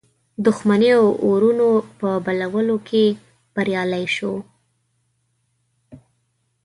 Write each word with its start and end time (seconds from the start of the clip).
دښمنیو 0.45 1.03
اورونو 1.25 1.67
په 1.99 2.09
بلولو 2.25 2.77
کې 2.87 3.03
بریالی 3.53 4.05
سو. 4.15 4.31